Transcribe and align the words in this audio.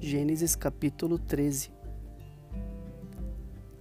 Gênesis 0.00 0.54
capítulo 0.54 1.18
13 1.18 1.72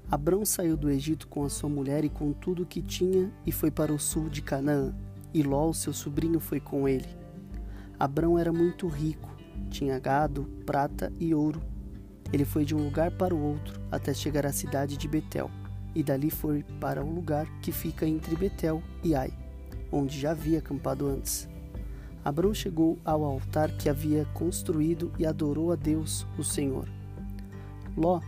Abrão 0.10 0.44
saiu 0.44 0.76
do 0.76 0.90
Egito 0.90 1.28
com 1.28 1.44
a 1.44 1.50
sua 1.50 1.70
mulher 1.70 2.04
e 2.04 2.10
com 2.10 2.34
tudo 2.34 2.64
o 2.64 2.66
que 2.66 2.82
tinha 2.82 3.32
e 3.46 3.52
foi 3.52 3.70
para 3.70 3.94
o 3.94 4.00
sul 4.00 4.28
de 4.28 4.42
Canaã, 4.42 4.96
e 5.32 5.44
Ló, 5.44 5.72
seu 5.74 5.94
sobrinho, 5.94 6.40
foi 6.40 6.60
com 6.60 6.88
ele. 6.90 7.06
Abrão 8.00 8.38
era 8.38 8.52
muito 8.52 8.88
rico, 8.88 9.30
tinha 9.70 10.00
gado, 10.00 10.46
prata 10.66 11.14
e 11.20 11.36
ouro. 11.36 11.62
Ele 12.34 12.46
foi 12.46 12.66
de 12.66 12.74
um 12.74 12.84
lugar 12.84 13.12
para 13.12 13.36
o 13.36 13.40
outro 13.40 13.80
até 13.92 14.12
chegar 14.12 14.46
à 14.48 14.52
cidade 14.52 14.98
de 14.98 15.08
Betel, 15.08 15.52
e 15.94 16.02
dali 16.02 16.32
foi 16.32 16.64
para 16.80 17.06
o 17.06 17.14
lugar 17.14 17.46
que 17.62 17.72
fica 17.72 18.08
entre 18.08 18.36
Betel 18.36 18.82
e 19.04 19.14
Ai, 19.14 19.32
onde 19.92 20.20
já 20.20 20.32
havia 20.32 20.58
acampado 20.58 21.06
antes. 21.06 21.48
Abrão 22.24 22.54
chegou 22.54 22.98
ao 23.06 23.24
altar 23.24 23.72
que 23.72 23.90
havia 23.90 24.26
construído 24.34 25.12
e 25.18 25.26
adorou 25.26 25.72
a 25.72 25.76
Deus, 25.76 26.26
o 26.38 26.44
Senhor. 26.44 26.88
Ló, 27.96 28.22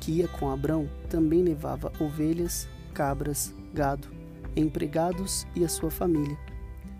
que 0.00 0.12
ia 0.12 0.28
com 0.28 0.50
Abrão, 0.50 0.88
também 1.08 1.42
levava 1.42 1.92
ovelhas, 2.00 2.68
cabras, 2.92 3.54
gado, 3.72 4.08
empregados 4.56 5.46
e 5.54 5.64
a 5.64 5.68
sua 5.68 5.90
família. 5.90 6.38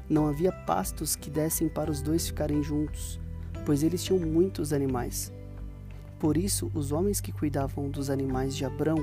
Não 0.09 0.27
havia 0.29 0.53
pastos 0.53 1.17
que 1.17 1.31
dessem 1.31 1.69
para 1.69 1.91
os 1.91 2.03
dois 2.03 2.27
ficarem 2.27 2.63
juntos, 2.63 3.19
pois 3.65 3.83
eles 3.83 4.03
tinham 4.03 4.21
muitos 4.21 4.73
animais. 4.73 5.33
Por 6.19 6.37
isso, 6.37 6.71
os 6.75 6.93
homens 6.93 7.21
que 7.21 7.33
cuidavam 7.33 7.89
dos 7.89 8.11
animais 8.11 8.55
de 8.55 8.65
Abrão 8.65 8.97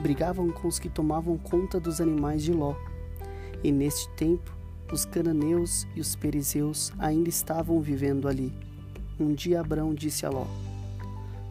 brigavam 0.00 0.50
com 0.50 0.68
os 0.68 0.78
que 0.78 0.88
tomavam 0.88 1.38
conta 1.38 1.78
dos 1.78 2.00
animais 2.00 2.42
de 2.42 2.52
Ló. 2.52 2.74
E 3.62 3.70
neste 3.70 4.08
tempo, 4.10 4.56
os 4.92 5.04
cananeus 5.04 5.86
e 5.94 6.00
os 6.00 6.14
perizeus 6.14 6.92
ainda 6.98 7.28
estavam 7.28 7.80
vivendo 7.80 8.28
ali. 8.28 8.52
Um 9.18 9.32
dia 9.32 9.60
Abrão 9.60 9.94
disse 9.94 10.26
a 10.26 10.30
Ló: 10.30 10.46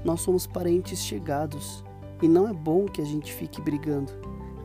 Nós 0.04 0.22
somos 0.22 0.46
parentes 0.46 1.00
chegados, 1.00 1.84
e 2.22 2.28
não 2.28 2.48
é 2.48 2.54
bom 2.54 2.86
que 2.86 3.02
a 3.02 3.06
gente 3.06 3.34
fique 3.34 3.62
brigando, 3.62 4.12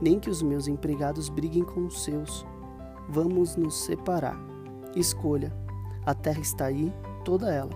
nem 0.00 0.18
que 0.20 0.30
os 0.30 0.42
meus 0.42 0.68
empregados 0.68 1.28
briguem 1.28 1.64
com 1.64 1.86
os 1.86 2.04
seus. 2.04 2.46
Vamos 3.08 3.56
nos 3.56 3.84
separar. 3.84 4.38
Escolha. 4.94 5.52
A 6.04 6.14
terra 6.14 6.40
está 6.40 6.66
aí, 6.66 6.92
toda 7.24 7.52
ela. 7.52 7.70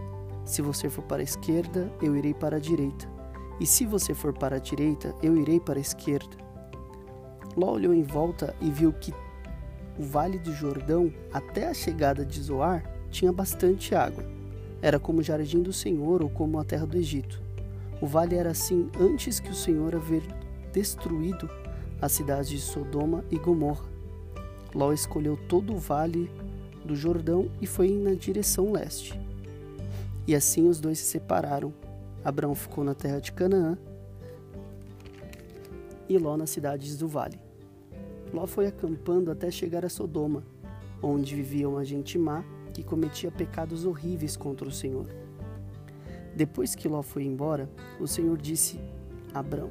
Se 0.45 0.61
você 0.61 0.91
for 0.91 1.03
para 1.05 1.21
a 1.21 1.25
esquerda, 1.25 1.93
eu 2.03 2.17
irei 2.17 2.35
para 2.35 2.57
a 2.57 2.61
direita. 2.61 3.09
E 3.61 3.67
se 3.67 3.87
você 3.87 4.15
for 4.15 4.33
para 4.33 4.57
a 4.57 4.59
direita, 4.59 5.15
eu 5.23 5.37
irei 5.37 5.61
para 5.61 5.79
a 5.79 5.81
esquerda. 5.81 6.37
Ló 7.57 7.73
olhou 7.73 7.95
em 7.95 8.03
volta 8.03 8.55
e 8.61 8.71
viu 8.71 8.93
que 8.93 9.13
o 9.99 10.03
Vale 10.03 10.39
do 10.39 10.53
Jordão, 10.53 11.13
até 11.33 11.69
a 11.69 11.75
chegada 11.75 12.25
de 12.25 12.41
Zoar, 12.41 12.85
tinha 13.11 13.33
bastante 13.33 13.95
água. 13.95 14.25
Era 14.81 14.99
como 14.99 15.21
o 15.21 15.23
jardim 15.23 15.63
do 15.63 15.73
Senhor 15.73 16.23
ou 16.23 16.31
como 16.31 16.59
a 16.59 16.65
terra 16.65 16.87
do 16.87 16.97
Egito. 16.97 17.41
O 18.01 18.07
vale 18.07 18.35
era 18.35 18.51
assim 18.51 18.91
antes 18.99 19.39
que 19.39 19.51
o 19.51 19.55
Senhor 19.55 19.95
haver 19.95 20.23
destruído 20.73 21.49
as 22.01 22.11
cidades 22.11 22.51
de 22.51 22.59
Sodoma 22.59 23.25
e 23.31 23.39
Gomorra. 23.39 23.85
Ló 24.75 24.93
escolheu 24.93 25.39
todo 25.49 25.73
o 25.73 25.79
vale 25.79 26.29
do 26.85 26.97
Jordão 26.97 27.49
e 27.61 27.67
foi 27.67 27.91
na 27.93 28.15
direção 28.15 28.73
leste. 28.73 29.17
E 30.27 30.35
assim 30.35 30.69
os 30.69 30.81
dois 30.81 30.99
se 30.99 31.05
separaram. 31.05 31.73
Abraão 32.25 32.57
ficou 32.57 32.83
na 32.83 32.95
terra 32.95 33.21
de 33.21 33.31
Canaã 33.31 33.79
e 36.09 36.19
Ló 36.19 36.37
nas 36.37 36.51
cidades 36.51 36.97
do 36.97 37.07
vale. 37.07 37.39
Ló 38.33 38.47
foi 38.47 38.67
acampando 38.67 39.31
até 39.31 39.51
chegar 39.51 39.85
a 39.85 39.91
Sodoma, 39.91 40.43
onde 41.03 41.35
vivia 41.35 41.69
uma 41.69 41.85
gente 41.85 42.17
má 42.17 42.43
que 42.73 42.83
cometia 42.83 43.31
pecados 43.31 43.85
horríveis 43.85 44.37
contra 44.37 44.67
o 44.67 44.73
Senhor. 44.73 45.07
Depois 46.35 46.75
que 46.75 46.89
Ló 46.89 47.03
foi 47.03 47.25
embora, 47.25 47.69
o 48.01 48.07
Senhor 48.07 48.39
disse 48.39 48.81
a 49.35 49.41
Abrão: 49.41 49.71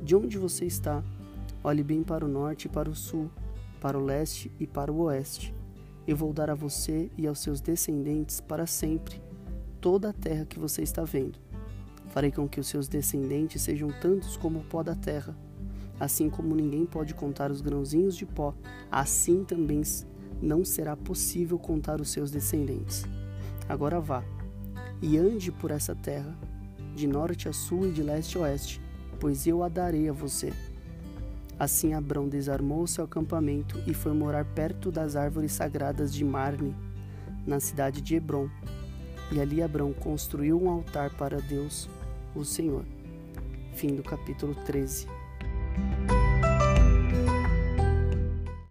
De 0.00 0.14
onde 0.14 0.38
você 0.38 0.64
está? 0.64 1.02
Olhe 1.64 1.82
bem 1.82 2.04
para 2.04 2.24
o 2.24 2.28
norte 2.28 2.66
e 2.66 2.68
para 2.68 2.88
o 2.88 2.94
sul, 2.94 3.28
para 3.80 3.98
o 3.98 4.04
leste 4.04 4.52
e 4.60 4.66
para 4.66 4.92
o 4.92 5.00
oeste. 5.02 5.52
Eu 6.06 6.16
vou 6.16 6.32
dar 6.32 6.50
a 6.50 6.54
você 6.54 7.10
e 7.18 7.26
aos 7.26 7.40
seus 7.40 7.60
descendentes 7.60 8.40
para 8.40 8.66
sempre 8.66 9.20
toda 9.80 10.10
a 10.10 10.12
terra 10.12 10.44
que 10.44 10.58
você 10.58 10.82
está 10.82 11.02
vendo. 11.02 11.38
Farei 12.08 12.30
com 12.30 12.48
que 12.48 12.60
os 12.60 12.68
seus 12.68 12.86
descendentes 12.86 13.62
sejam 13.62 13.90
tantos 14.00 14.36
como 14.36 14.60
o 14.60 14.64
pó 14.64 14.82
da 14.82 14.94
terra 14.94 15.36
Assim 16.00 16.30
como 16.30 16.56
ninguém 16.56 16.86
pode 16.86 17.14
contar 17.14 17.50
os 17.50 17.60
grãozinhos 17.60 18.16
de 18.16 18.24
pó, 18.24 18.54
assim 18.90 19.44
também 19.44 19.82
não 20.40 20.64
será 20.64 20.96
possível 20.96 21.58
contar 21.58 22.00
os 22.00 22.08
seus 22.08 22.30
descendentes. 22.30 23.04
Agora 23.68 24.00
vá 24.00 24.24
e 25.02 25.18
ande 25.18 25.52
por 25.52 25.70
essa 25.70 25.94
terra, 25.94 26.34
de 26.94 27.06
norte 27.06 27.48
a 27.48 27.52
sul 27.52 27.86
e 27.86 27.92
de 27.92 28.02
leste 28.02 28.38
a 28.38 28.42
oeste, 28.42 28.80
pois 29.18 29.46
eu 29.46 29.62
a 29.62 29.68
darei 29.68 30.08
a 30.08 30.12
você. 30.12 30.52
Assim 31.58 31.92
Abrão 31.92 32.26
desarmou 32.26 32.86
seu 32.86 33.04
acampamento 33.04 33.78
e 33.86 33.92
foi 33.92 34.14
morar 34.14 34.46
perto 34.46 34.90
das 34.90 35.14
árvores 35.14 35.52
sagradas 35.52 36.12
de 36.12 36.24
Marne, 36.24 36.74
na 37.46 37.60
cidade 37.60 38.00
de 38.00 38.16
Hebron. 38.16 38.48
E 39.30 39.38
ali 39.38 39.62
Abrão 39.62 39.92
construiu 39.92 40.60
um 40.60 40.70
altar 40.70 41.10
para 41.10 41.38
Deus, 41.40 41.88
o 42.34 42.44
Senhor. 42.44 42.84
Fim 43.74 43.94
do 43.94 44.02
capítulo 44.02 44.54
13. 44.64 45.06